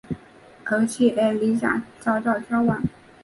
[0.65, 2.89] 而且李遐早早夭折。